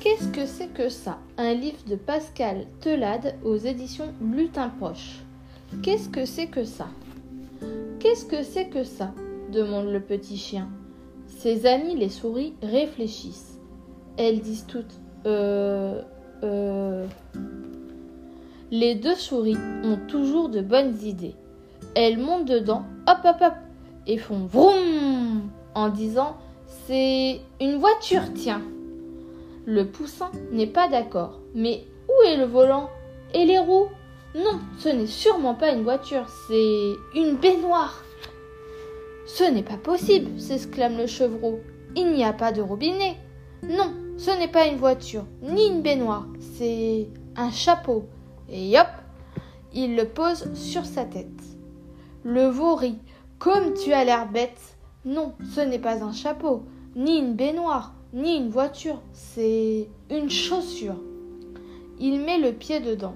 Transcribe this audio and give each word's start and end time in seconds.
Qu'est-ce 0.00 0.28
que 0.28 0.46
c'est 0.46 0.68
que 0.68 0.88
ça? 0.88 1.18
Un 1.38 1.54
livre 1.54 1.78
de 1.88 1.96
Pascal 1.96 2.66
Telade 2.80 3.34
aux 3.44 3.56
éditions 3.56 4.14
Lutin 4.22 4.68
Poche. 4.78 5.18
Qu'est-ce 5.82 6.08
que 6.08 6.24
c'est 6.24 6.46
que 6.46 6.62
ça? 6.62 6.86
Qu'est-ce 7.98 8.24
que 8.24 8.44
c'est 8.44 8.68
que 8.68 8.84
ça? 8.84 9.12
demande 9.50 9.88
le 9.88 10.00
petit 10.00 10.36
chien. 10.36 10.68
Ses 11.26 11.66
amis, 11.66 11.96
les 11.96 12.10
souris, 12.10 12.54
réfléchissent. 12.62 13.58
Elles 14.16 14.40
disent 14.40 14.66
toutes 14.66 15.00
Euh. 15.26 16.02
Euh. 16.44 17.06
Les 18.70 18.94
deux 18.94 19.16
souris 19.16 19.56
ont 19.82 19.98
toujours 20.06 20.48
de 20.48 20.60
bonnes 20.60 20.96
idées. 21.02 21.34
Elles 21.96 22.18
montent 22.18 22.46
dedans, 22.46 22.84
hop 23.08 23.18
hop 23.24 23.36
hop, 23.40 23.54
et 24.06 24.18
font 24.18 24.46
vroom 24.46 25.48
en 25.74 25.88
disant 25.88 26.36
C'est 26.86 27.40
une 27.60 27.78
voiture, 27.78 28.32
tiens. 28.34 28.62
Le 29.70 29.84
poussin 29.84 30.30
n'est 30.50 30.66
pas 30.66 30.88
d'accord. 30.88 31.40
Mais 31.54 31.84
où 32.08 32.22
est 32.26 32.38
le 32.38 32.46
volant 32.46 32.88
Et 33.34 33.44
les 33.44 33.58
roues? 33.58 33.88
Non, 34.34 34.60
ce 34.78 34.88
n'est 34.88 35.06
sûrement 35.06 35.54
pas 35.54 35.72
une 35.72 35.82
voiture, 35.82 36.26
c'est 36.48 36.94
une 37.14 37.36
baignoire. 37.36 38.02
Ce 39.26 39.44
n'est 39.44 39.62
pas 39.62 39.76
possible, 39.76 40.40
s'exclame 40.40 40.96
le 40.96 41.06
chevreau. 41.06 41.60
Il 41.96 42.12
n'y 42.12 42.24
a 42.24 42.32
pas 42.32 42.50
de 42.50 42.62
robinet. 42.62 43.18
Non, 43.62 43.92
ce 44.16 44.30
n'est 44.38 44.48
pas 44.48 44.68
une 44.68 44.78
voiture, 44.78 45.26
ni 45.42 45.66
une 45.66 45.82
baignoire, 45.82 46.26
c'est 46.56 47.06
un 47.36 47.50
chapeau. 47.50 48.06
Et 48.48 48.80
hop, 48.80 48.88
il 49.74 49.96
le 49.96 50.06
pose 50.06 50.50
sur 50.54 50.86
sa 50.86 51.04
tête. 51.04 51.42
Le 52.24 52.46
veau 52.46 52.74
rit. 52.74 52.96
Comme 53.38 53.74
tu 53.74 53.92
as 53.92 54.04
l'air 54.04 54.30
bête. 54.30 54.78
Non, 55.04 55.34
ce 55.54 55.60
n'est 55.60 55.78
pas 55.78 56.02
un 56.02 56.12
chapeau, 56.12 56.62
ni 56.96 57.18
une 57.18 57.34
baignoire, 57.34 57.92
ni 58.12 58.36
une 58.36 58.50
voiture, 58.50 59.00
c'est 59.12 59.88
une 60.10 60.30
chaussure. 60.30 60.96
Il 62.00 62.20
met 62.20 62.38
le 62.38 62.52
pied 62.52 62.80
dedans, 62.80 63.14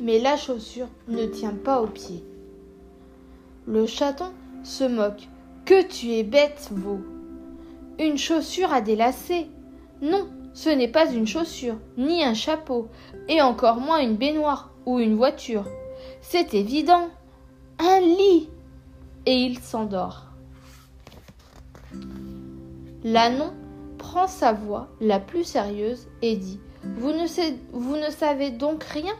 mais 0.00 0.18
la 0.18 0.36
chaussure 0.36 0.88
ne 1.08 1.26
tient 1.26 1.54
pas 1.54 1.80
au 1.80 1.86
pied. 1.86 2.24
Le 3.66 3.86
chaton 3.86 4.32
se 4.62 4.84
moque. 4.84 5.28
Que 5.64 5.86
tu 5.86 6.12
es 6.12 6.22
bête, 6.22 6.70
veau. 6.70 7.00
Une 7.98 8.16
chaussure 8.16 8.72
a 8.72 8.80
des 8.80 8.96
lacets. 8.96 9.48
Non, 10.00 10.28
ce 10.54 10.70
n'est 10.70 10.88
pas 10.88 11.12
une 11.12 11.26
chaussure, 11.26 11.76
ni 11.98 12.24
un 12.24 12.34
chapeau, 12.34 12.88
et 13.28 13.42
encore 13.42 13.76
moins 13.76 14.00
une 14.00 14.16
baignoire 14.16 14.70
ou 14.86 14.98
une 14.98 15.16
voiture. 15.16 15.64
C'est 16.22 16.54
évident. 16.54 17.08
Un 17.78 18.00
lit. 18.00 18.48
Et 19.26 19.36
il 19.36 19.58
s'endort. 19.58 20.24
L'anon 23.04 23.52
prend 23.98 24.26
sa 24.26 24.52
voix 24.52 24.88
la 25.00 25.20
plus 25.20 25.44
sérieuse 25.44 26.06
et 26.22 26.36
dit 26.36 26.60
vous 26.84 27.10
ne, 27.10 27.26
vous 27.72 27.96
ne 27.96 28.10
savez 28.10 28.50
donc 28.50 28.84
rien? 28.84 29.14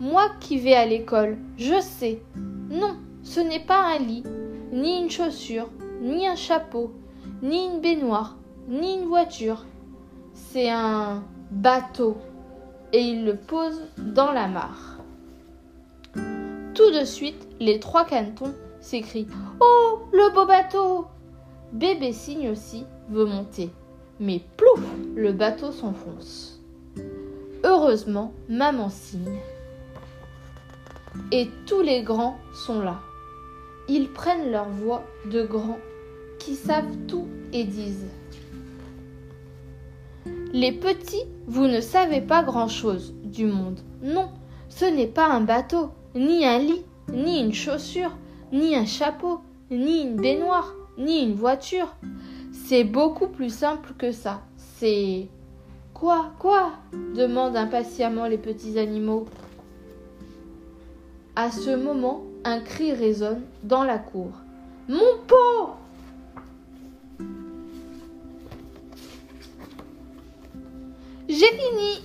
Moi 0.00 0.28
qui 0.40 0.58
vais 0.58 0.74
à 0.74 0.86
l'école, 0.86 1.38
je 1.56 1.80
sais. 1.80 2.22
Non, 2.70 2.96
ce 3.22 3.40
n'est 3.40 3.64
pas 3.64 3.80
un 3.80 3.98
lit, 3.98 4.22
ni 4.72 5.00
une 5.00 5.10
chaussure, 5.10 5.68
ni 6.00 6.26
un 6.26 6.36
chapeau, 6.36 6.92
ni 7.42 7.66
une 7.66 7.80
baignoire, 7.80 8.36
ni 8.68 8.94
une 8.94 9.06
voiture. 9.06 9.64
C'est 10.34 10.70
un 10.70 11.24
bateau. 11.50 12.16
Et 12.92 13.00
il 13.00 13.24
le 13.24 13.36
pose 13.36 13.82
dans 13.98 14.32
la 14.32 14.46
mare. 14.46 14.98
Tout 16.74 16.90
de 16.92 17.04
suite, 17.04 17.48
les 17.60 17.80
trois 17.80 18.04
cantons 18.04 18.54
s'écrient 18.80 19.26
Oh, 19.60 19.98
le 20.12 20.32
beau 20.32 20.46
bateau 20.46 21.06
Bébé 21.72 22.12
signe 22.12 22.48
aussi 22.48 22.86
veut 23.10 23.26
monter. 23.26 23.70
Mais 24.20 24.40
plouf 24.56 24.80
Le 25.14 25.32
bateau 25.32 25.70
s'enfonce. 25.70 26.60
Heureusement, 27.64 28.32
maman 28.48 28.88
signe. 28.88 29.38
Et 31.32 31.48
tous 31.66 31.82
les 31.82 32.02
grands 32.02 32.36
sont 32.52 32.80
là. 32.80 33.00
Ils 33.88 34.08
prennent 34.08 34.50
leur 34.50 34.68
voix 34.68 35.04
de 35.30 35.44
grands 35.44 35.78
qui 36.38 36.54
savent 36.54 36.96
tout 37.06 37.26
et 37.52 37.64
disent 37.64 38.06
Les 40.52 40.72
petits, 40.72 41.24
vous 41.46 41.66
ne 41.66 41.80
savez 41.80 42.20
pas 42.20 42.42
grand-chose 42.42 43.14
du 43.24 43.46
monde. 43.46 43.80
Non, 44.02 44.30
ce 44.68 44.84
n'est 44.84 45.06
pas 45.06 45.26
un 45.26 45.40
bateau, 45.40 45.90
ni 46.14 46.44
un 46.44 46.58
lit, 46.58 46.82
ni 47.12 47.40
une 47.40 47.54
chaussure, 47.54 48.16
ni 48.52 48.74
un 48.74 48.84
chapeau, 48.84 49.40
ni 49.70 50.02
une 50.02 50.16
baignoire, 50.16 50.74
ni 50.98 51.22
une 51.22 51.34
voiture. 51.34 51.94
C'est 52.66 52.84
beaucoup 52.84 53.28
plus 53.28 53.52
simple 53.54 53.94
que 53.96 54.12
ça. 54.12 54.42
C'est... 54.56 55.28
Quoi 55.94 56.32
Quoi? 56.38 56.72
demandent 57.14 57.56
impatiemment 57.56 58.26
les 58.26 58.38
petits 58.38 58.78
animaux. 58.78 59.26
À 61.34 61.50
ce 61.50 61.74
moment, 61.74 62.24
un 62.44 62.60
cri 62.60 62.92
résonne 62.92 63.42
dans 63.62 63.84
la 63.84 63.98
cour. 63.98 64.30
Mon 64.88 65.18
pot 65.26 65.76
J'ai 71.28 71.46
fini 71.46 72.00